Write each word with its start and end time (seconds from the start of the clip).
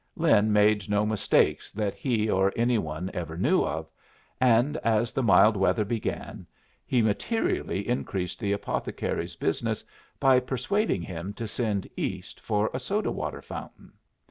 Lin 0.15 0.51
made 0.51 0.89
no 0.89 1.05
mistakes 1.05 1.71
that 1.71 1.93
he 1.93 2.27
or 2.27 2.51
any 2.55 2.79
one 2.79 3.11
ever 3.13 3.37
knew 3.37 3.63
of; 3.63 3.87
and, 4.39 4.75
as 4.77 5.11
the 5.13 5.21
mild 5.21 5.55
weather 5.55 5.85
began, 5.85 6.47
he 6.87 7.03
materially 7.03 7.87
increased 7.87 8.39
the 8.39 8.51
apothecary's 8.51 9.35
business 9.35 9.83
by 10.19 10.39
persuading 10.39 11.03
him 11.03 11.33
to 11.35 11.47
send 11.47 11.87
East 11.95 12.39
for 12.39 12.71
a 12.73 12.79
soda 12.79 13.11
water 13.11 13.43
fountain. 13.43 13.93